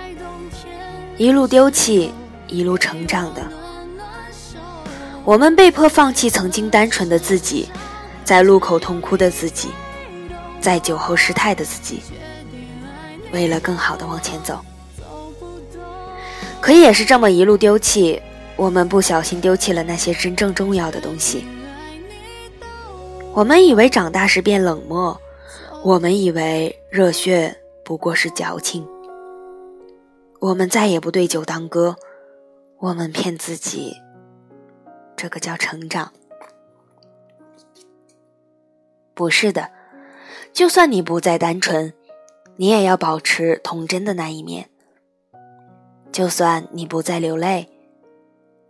[1.18, 2.13] 一路丢弃，
[2.47, 3.41] 一路成长的。
[5.28, 7.67] 我们被迫放弃曾经单纯的自己，
[8.23, 9.67] 在路口痛哭的自己，
[10.61, 12.01] 在酒后失态的自己，
[13.34, 14.57] 为了更好的往前走。
[16.61, 18.21] 可也是这么一路丢弃，
[18.55, 21.45] 我们不小心丢弃了那些真正重要的东西。
[23.34, 25.19] 我们以为长大时变冷漠，
[25.84, 27.53] 我们以为热血
[27.84, 28.88] 不过是矫情，
[30.39, 31.97] 我们再也不对酒当歌，
[32.80, 33.93] 我们骗自己。
[35.18, 36.13] 这个叫成长，
[39.15, 39.72] 不是的。
[40.53, 41.91] 就算你不再单纯，
[42.57, 44.65] 你也要保持童真的那一面；
[46.11, 47.68] 就算你不再流泪，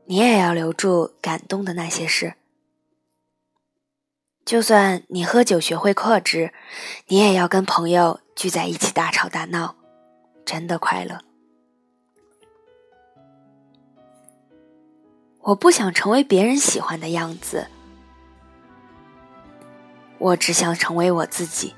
[0.06, 2.36] 你也要留住感动的那些事；
[4.45, 6.54] 就算你喝酒学会克制，
[7.08, 9.76] 你也要跟朋友聚在一起大吵大闹，
[10.45, 11.27] 真的快乐。
[15.48, 17.68] 我不想成为别人喜欢的样子，
[20.18, 21.74] 我只想成为我自己。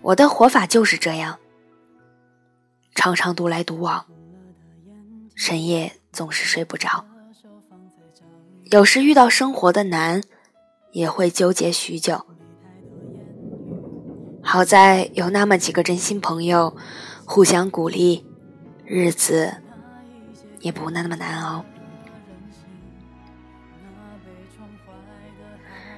[0.00, 1.40] 我的活法就是这样，
[2.94, 4.06] 常常独来独往，
[5.34, 7.04] 深夜总是睡不着。
[8.66, 10.22] 有时遇到生活的难，
[10.92, 12.24] 也会纠结许久。
[14.44, 16.76] 好在有那么几个真心朋友，
[17.24, 18.24] 互相鼓励，
[18.84, 19.63] 日子。
[20.64, 21.62] 也不那么难熬。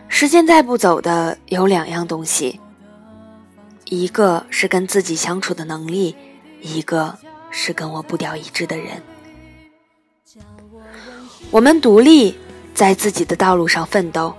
[0.09, 2.61] 时间带不走的有两样东西，
[3.85, 6.17] 一个是跟自己相处的能力，
[6.61, 7.17] 一个
[7.49, 9.01] 是跟我步调一致的人。
[11.53, 12.37] 我们独立，
[12.75, 14.35] 在自己的道路上奋斗，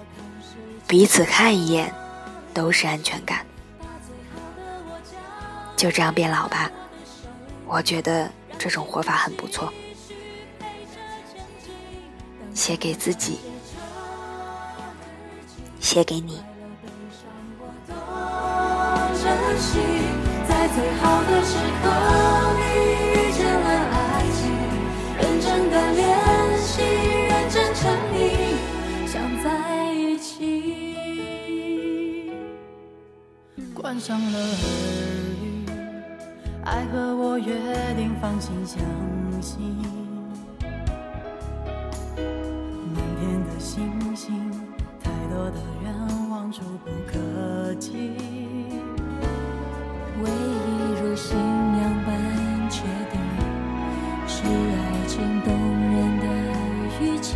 [0.88, 1.93] 彼此看一眼，
[2.53, 3.45] 都是安全感。
[5.78, 6.69] 就这样变老吧，
[7.65, 9.71] 我觉得这种活法很不错。
[12.57, 13.39] 写给自己，
[15.79, 16.41] 写给你，
[20.47, 21.87] 在最好的时刻
[22.59, 23.95] 遇见了爱
[24.33, 24.49] 情，
[25.19, 26.03] 认真的练
[26.57, 26.81] 习，
[27.29, 28.17] 认真沉迷，
[29.05, 29.45] 想在
[29.93, 30.33] 一起。
[33.75, 34.47] 关上了耳
[35.43, 35.63] 语，
[36.65, 37.53] 爱和我约
[37.95, 38.79] 定，放心相
[39.43, 40.06] 信。
[46.88, 47.91] 不可及。
[50.23, 50.31] 唯一
[51.01, 52.09] 如信仰般
[52.69, 52.81] 确
[53.11, 53.19] 定，
[54.25, 54.47] 是爱
[55.07, 55.51] 情动
[55.91, 56.25] 人的
[57.01, 57.27] 语气，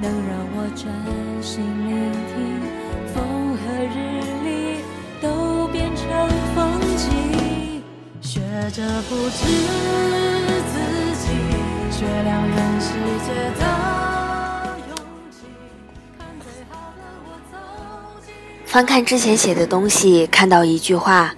[0.00, 0.88] 能让我专
[1.42, 1.90] 心聆
[2.30, 2.38] 听，
[3.12, 3.16] 风
[3.58, 3.60] 和
[3.90, 3.98] 日
[4.44, 4.48] 丽
[5.20, 6.00] 都变成
[6.54, 6.56] 风
[6.96, 7.82] 景。
[8.22, 8.78] 学着
[9.08, 9.38] 不止
[10.70, 10.74] 自
[11.18, 11.26] 己，
[11.90, 12.88] 学两人世
[13.26, 13.28] 界
[18.70, 21.34] 翻看之前写的东西，看到一句话：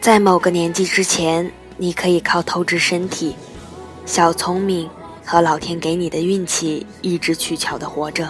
[0.00, 3.36] 在某个年纪之前，你可以靠透支身体、
[4.06, 4.90] 小聪明
[5.24, 8.28] 和老天给你的运气，一直取巧的活着。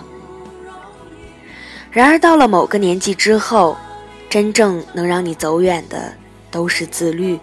[1.90, 3.74] 然而到了某个年纪之后，
[4.28, 6.12] 真正能让你走远的，
[6.50, 7.40] 都是自律、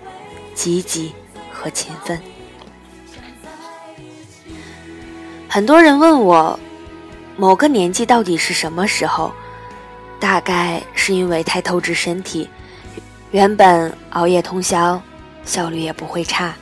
[0.54, 1.14] 积极
[1.52, 2.22] 和勤奋。
[5.50, 6.60] 很多人问我，
[7.36, 9.34] 某个年纪到底是什么时候？
[10.20, 12.50] 大概是因为太透支身体，
[13.32, 15.02] 原本熬夜通宵，
[15.46, 16.56] 效率也不会差。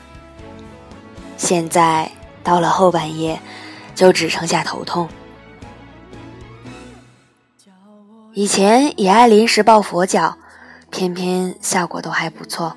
[1.37, 2.11] 现在
[2.43, 3.39] 到了后半夜，
[3.93, 5.07] 就只剩下头痛。
[8.33, 10.37] 以前也爱临时抱佛脚，
[10.89, 12.75] 偏偏效果都还不错。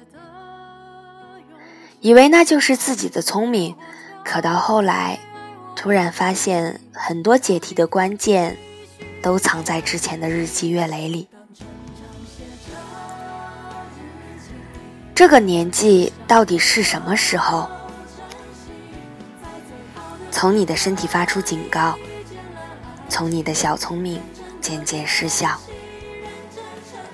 [2.01, 3.75] 以为那就是自己的聪明，
[4.25, 5.19] 可到后来，
[5.75, 8.57] 突然发现很多解题的关键。
[9.29, 11.29] 都藏在之前的日积月累里。
[15.15, 17.69] 这个年纪到底是什么时候？
[20.31, 21.95] 从你的身体发出警告，
[23.11, 24.19] 从你的小聪明
[24.63, 25.61] 渐渐失效，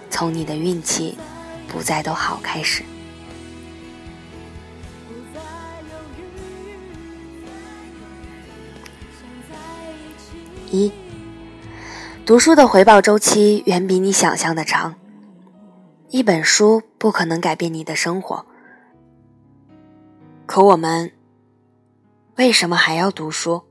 [0.08, 1.18] 从你的运气
[1.66, 2.84] 不再都好开始。
[10.70, 10.92] 一。
[12.26, 14.94] 读书的回报周期远比你想象的长。
[16.08, 18.46] 一本书不可能改变你的生活，
[20.46, 21.12] 可我们
[22.36, 23.62] 为什么还要读书？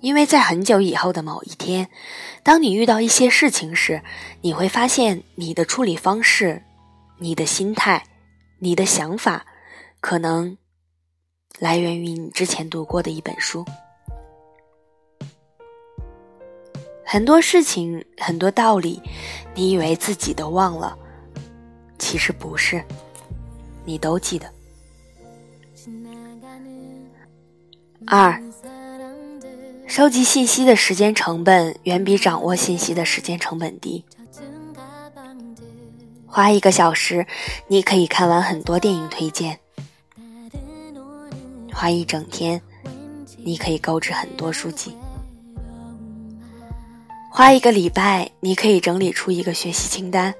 [0.00, 1.88] 因为在很久以后的某一天，
[2.42, 4.02] 当你遇到一些事情时，
[4.42, 6.62] 你会发现你的处理方式、
[7.18, 8.04] 你的心态、
[8.58, 9.46] 你的想法，
[10.00, 10.58] 可能
[11.58, 13.64] 来源于你之前读过的一本书。
[17.04, 19.00] 很多事情，很多道理，
[19.54, 20.96] 你以为自己都忘了，
[21.98, 22.82] 其实不是，
[23.84, 24.50] 你都记得。
[28.06, 28.42] 二，
[29.86, 34.04] 收集信息的时间成本远比掌握信息的时间成本低。
[36.26, 37.26] 花一个小时，
[37.68, 39.54] 你可以看完很多电影推荐；
[41.72, 42.60] 花一整天，
[43.36, 44.96] 你可以购置很多书籍。
[47.36, 50.32] 花一个礼拜，你可以整理出一个学习清单，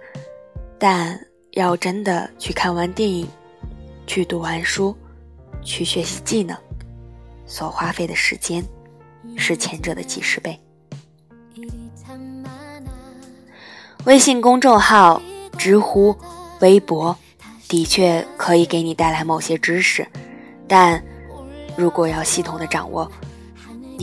[0.79, 1.19] 但
[1.51, 3.27] 要真的去看完电影、
[4.07, 4.97] 去读完书、
[5.65, 6.57] 去学习技能，
[7.47, 8.65] 所花费的时间
[9.37, 10.57] 是前者的几十倍。
[14.05, 15.21] 微信公众号、
[15.59, 16.17] 知乎、
[16.61, 17.17] 微博
[17.69, 20.07] 的确可以给你带来某些知识，
[20.69, 21.03] 但
[21.77, 23.11] 如果要系统的掌握。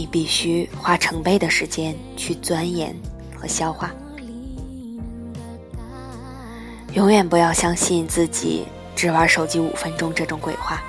[0.01, 2.91] 你必须花成倍的时间去钻研
[3.39, 3.91] 和消化，
[6.93, 10.81] 永远不要相信自己只玩手机五分钟这种鬼话。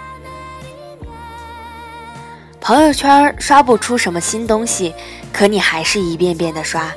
[2.59, 4.95] 朋友圈刷不出什么新东西，
[5.31, 6.91] 可你还是一遍遍的刷。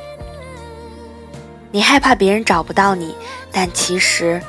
[1.70, 3.14] 你害怕别人找不到你，
[3.52, 4.42] 但其实，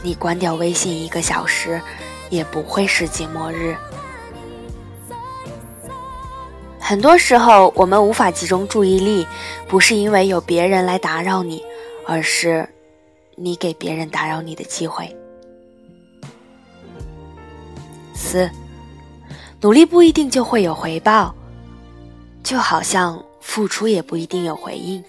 [0.00, 1.78] 你关掉微信一个小时，
[2.30, 3.76] 也不会世界末日。
[6.86, 9.26] 很多时候，我们无法集中注意力，
[9.66, 11.64] 不是因为有别人来打扰你，
[12.06, 12.68] 而是
[13.36, 15.16] 你给别人打扰你的机会。
[18.14, 18.50] 四，
[19.62, 21.34] 努力不一定就会有回报，
[22.42, 25.02] 就好像付出也不一定有回应。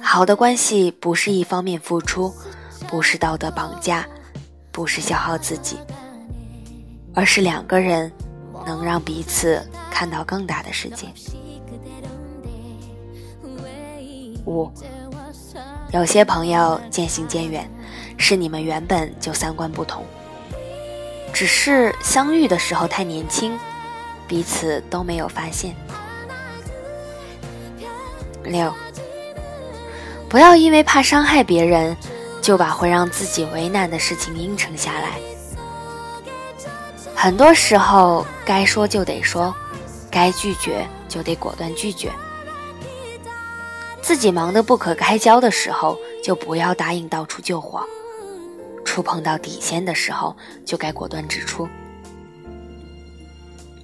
[0.00, 2.32] 好的关系不是一方面付出，
[2.86, 4.06] 不是道德绑架，
[4.70, 5.76] 不是消耗自己，
[7.12, 8.08] 而是两个人。
[8.66, 11.06] 能让彼此看到更大的世界。
[14.46, 14.70] 五，
[15.92, 17.70] 有些朋友渐行渐远，
[18.16, 20.04] 是你们原本就三观不同，
[21.32, 23.58] 只是相遇的时候太年轻，
[24.26, 25.74] 彼此都没有发现。
[28.44, 28.72] 六，
[30.30, 31.94] 不要因为怕伤害别人，
[32.40, 35.18] 就把会让自己为难的事情应承下来。
[37.20, 39.52] 很多时候，该说就得说，
[40.08, 42.12] 该拒绝就得果断拒绝。
[44.00, 47.80] 自己忙得不可开交的时候，就不要答应到处救火；
[48.84, 51.68] 触碰到底线的时候，就该果断指出。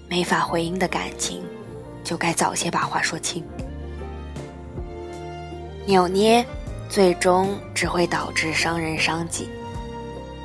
[0.09, 1.45] 没法回应的感情，
[2.05, 3.45] 就该早些把话说清。
[5.87, 6.47] 扭捏，
[6.89, 9.49] 最终只会导致伤人伤己。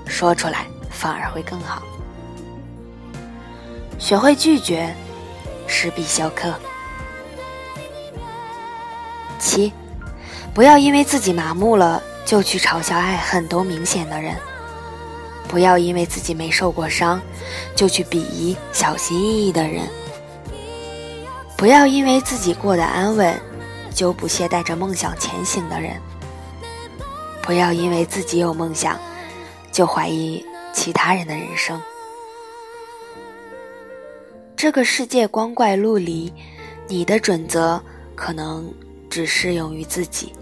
[0.07, 1.83] 说出来反而会更好。
[3.99, 4.95] 学会拒绝，
[5.67, 6.53] 是必修课。
[9.37, 9.71] 七，
[10.53, 14.33] 不要因为自己麻木了，就去嘲笑爱恨都明显的人；
[15.47, 17.21] 不要因为自己没受过伤，
[17.75, 19.83] 就去鄙夷小心翼翼的人；
[21.57, 23.39] 不要因为自己过得安稳，
[23.93, 25.93] 就不懈带着梦想前行的人；
[27.41, 28.97] 不要因为自己有梦想，
[29.71, 30.43] 就怀疑
[30.73, 31.79] 其他人的人生。
[34.59, 36.29] 这个世界光怪陆离，
[36.89, 37.81] 你的准则
[38.13, 38.69] 可能
[39.09, 40.33] 只适用于自己。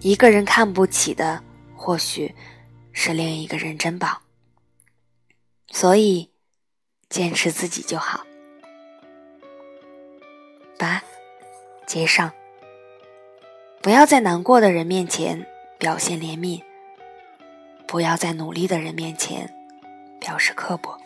[0.00, 1.44] 一个人看不起的，
[1.76, 2.34] 或许
[2.92, 4.22] 是另一个人珍宝。
[5.70, 6.30] 所以，
[7.10, 8.24] 坚持自己就好。
[10.78, 11.02] 八，
[11.86, 12.32] 接上。
[13.82, 15.46] 不要在难过的人面前
[15.78, 16.62] 表现怜悯，
[17.86, 19.54] 不要在努力的人面前
[20.18, 20.98] 表示刻薄。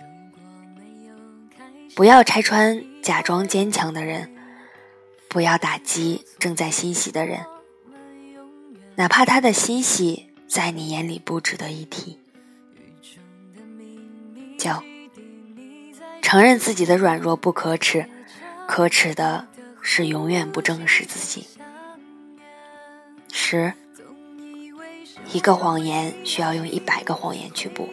[1.95, 4.35] 不要拆穿假装坚强的人，
[5.29, 7.45] 不要打击正在欣喜的人，
[8.97, 12.19] 哪怕他的欣喜在你眼里不值得一提。
[14.59, 14.71] 九，
[16.23, 18.09] 承认自己的软弱不可耻，
[18.67, 19.47] 可耻的
[19.83, 21.47] 是永远不正视自己。
[23.31, 23.75] 十，
[25.31, 27.91] 一个谎言需要用一百个谎言去补。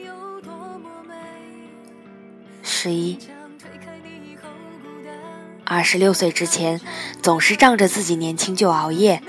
[2.63, 3.19] 十一。
[5.71, 6.81] 二十六岁之前，
[7.21, 9.19] 总是仗着自己年轻就熬夜；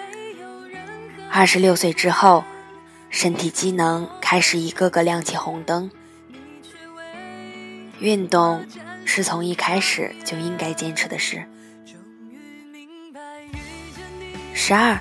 [1.30, 2.45] 二十六岁之后，
[3.11, 5.91] 身体机能开始一个个亮起红灯。
[7.99, 8.64] 运动
[9.05, 11.45] 是从一开始就应该坚持的事。
[14.55, 14.99] 十二，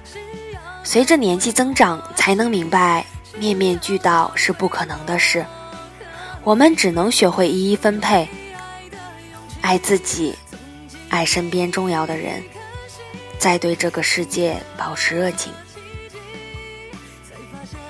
[0.84, 3.06] 随着年纪增长，才能明白
[3.40, 5.46] 面面俱到是不可能的事，
[6.44, 8.28] 我们只能学会一一分配，
[9.62, 10.36] 爱自己。
[11.10, 12.44] 爱身边重要的人，
[13.38, 15.52] 再对这个世界保持热情，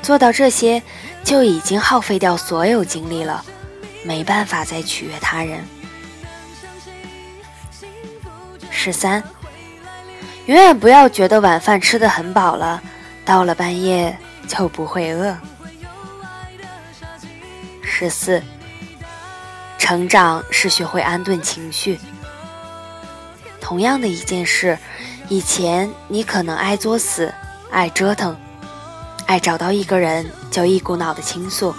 [0.01, 0.81] 做到这些
[1.23, 3.43] 就已经耗费掉所有精力了，
[4.03, 5.63] 没办法再取悦他人。
[8.71, 9.21] 十三，
[10.45, 12.81] 永远不要觉得晚饭吃的很饱了，
[13.25, 14.17] 到了半夜
[14.47, 15.37] 就不会饿。
[17.83, 18.41] 十四，
[19.77, 21.99] 成长是学会安顿情绪。
[23.69, 24.75] 同样的一件事，
[25.27, 27.31] 以前你可能爱作死、
[27.69, 28.35] 爱折腾、
[29.27, 31.75] 爱找到一个人就一股脑的倾诉。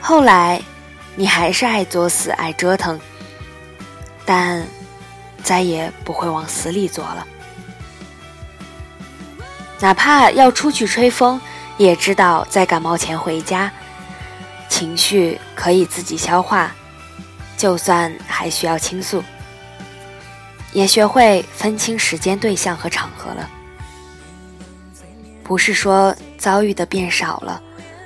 [0.00, 0.62] 后来，
[1.16, 3.00] 你还是爱作死、爱折腾，
[4.24, 4.64] 但
[5.42, 7.26] 再也不会往死里作了。
[9.80, 11.40] 哪怕要出去吹风，
[11.78, 13.68] 也知道在感冒前回家。
[14.68, 16.70] 情绪可以自己消化，
[17.56, 19.20] 就算还需要倾诉。
[20.76, 23.50] 也学会分清时间、对象和场合了。
[25.42, 27.62] 不是说遭遇的变少了，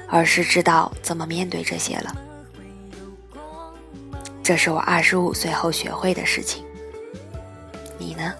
[0.06, 2.16] 而是知道怎么面对这些了。
[4.40, 6.64] 这是我二十五岁后学会的事情。
[7.98, 8.32] 你呢？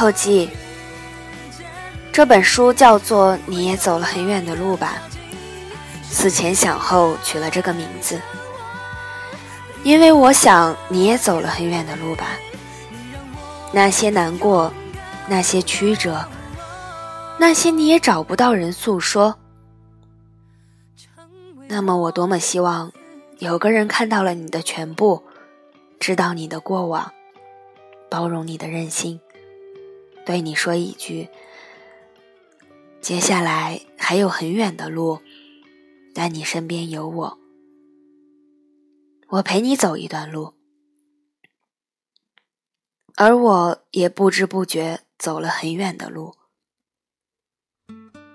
[0.00, 0.48] 后记，
[2.10, 4.94] 这本书叫做《你也走了很远的路吧》，
[6.10, 8.18] 思前想后取了这个名字，
[9.82, 12.28] 因为我想你也走了很远的路吧。
[13.72, 14.72] 那些难过，
[15.28, 16.24] 那些曲折，
[17.38, 19.36] 那些你也找不到人诉说。
[21.68, 22.90] 那么我多么希望
[23.38, 25.22] 有个人看到了你的全部，
[25.98, 27.12] 知道你的过往，
[28.08, 29.20] 包容你的任性，
[30.24, 31.28] 对你说一句
[33.00, 35.20] ：“接下来还有很远的路，
[36.14, 37.38] 但你身边有我，
[39.28, 40.54] 我陪你走一段路。”
[43.16, 46.34] 而我也不知不觉走了很远的路，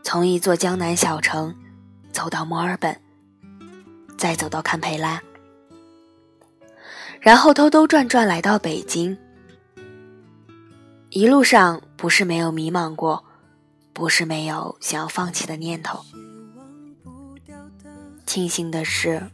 [0.04, 1.56] 从一座江南小城
[2.12, 3.02] 走到墨尔本。
[4.18, 5.22] 再走到堪培拉，
[7.20, 9.16] 然后兜兜转转来到北京。
[11.16, 13.24] 一路上不是没有迷茫过，
[13.94, 16.04] 不是没有想要放弃的念头。
[18.26, 19.26] 庆幸的是，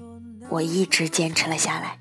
[0.48, 1.98] 我一直坚持了下来。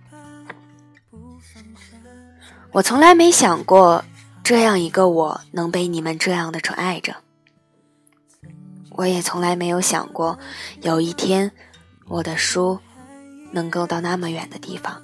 [2.73, 4.05] 我从来没想过，
[4.45, 7.17] 这样一个我能被你们这样的宠爱着。
[8.91, 10.39] 我也从来没有想过，
[10.83, 11.51] 有一天。
[12.07, 12.79] 我的书
[13.51, 15.01] 能够到那么远的地方，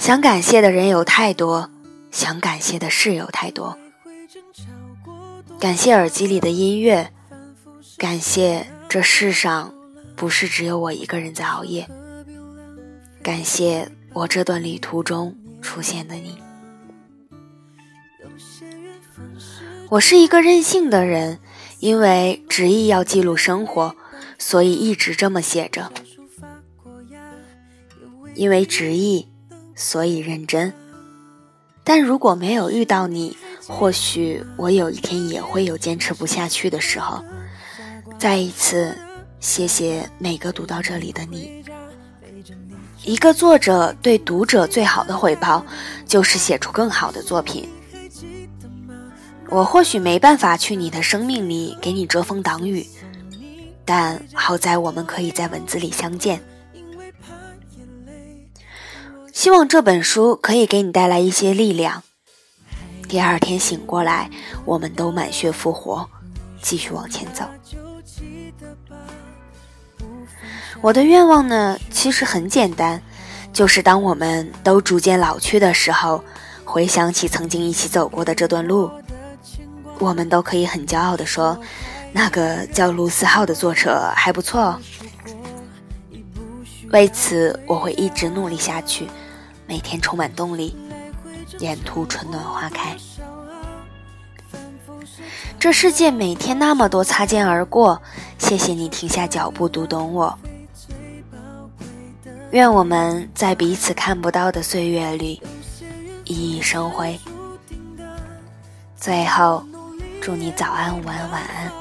[0.00, 1.68] 想感谢的人有太多，
[2.10, 3.76] 想感谢的事有太多。
[5.58, 7.12] 感谢耳机里的音乐，
[7.98, 9.74] 感谢这世上
[10.16, 11.86] 不是只有我一个人在熬夜，
[13.22, 16.38] 感谢我这段旅途中出现的你。
[19.90, 21.38] 我是一个任性的人。
[21.78, 23.96] 因为执意要记录生活，
[24.38, 25.90] 所以一直这么写着。
[28.34, 29.29] 因为执意，
[29.80, 30.70] 所以认真。
[31.82, 33.34] 但如果没有遇到你，
[33.66, 37.24] 或许我有一天也会有坚持不下去的时候。
[38.18, 38.94] 再一次，
[39.40, 41.64] 谢谢每个读到这里的你。
[43.04, 45.64] 一个作者对读者最好的回报，
[46.06, 47.66] 就是写出更好的作品。
[49.48, 52.86] 我或许没办法去你的生命里给你遮风挡雨，
[53.86, 56.38] 但好在我们可以在文字里相见。
[59.40, 62.02] 希望这本书可以给你带来一些力量。
[63.08, 64.28] 第二天醒过来，
[64.66, 66.06] 我们都满血复活，
[66.60, 67.46] 继续往前走。
[70.82, 73.02] 我的愿望呢，其实很简单，
[73.50, 76.22] 就是当我们都逐渐老去的时候，
[76.66, 78.90] 回想起曾经一起走过的这段路。
[80.00, 81.58] 我们都可以很骄傲地说，
[82.12, 84.78] 那个叫卢思浩的作者还不错。
[86.90, 89.06] 为此，我会一直努力下去，
[89.70, 90.74] 每天充满动力，
[91.60, 92.96] 沿途春暖花开。
[95.60, 98.02] 这世界每天那么多擦肩而过，
[98.36, 100.36] 谢谢你停下脚步读懂我。
[102.50, 105.40] 愿我们在彼此看不到的岁月里
[106.24, 107.16] 熠熠生辉。
[108.96, 109.64] 最后。
[110.22, 111.72] 祝你早安、午安、晚安。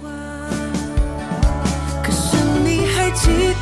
[0.00, 0.23] 可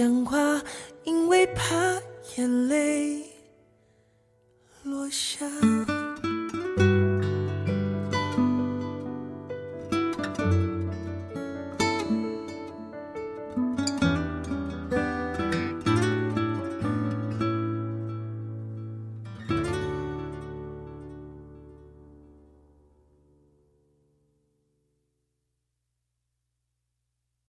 [0.00, 0.62] 讲话，
[1.04, 2.00] 因为怕
[2.34, 3.22] 眼泪
[4.82, 5.46] 落下。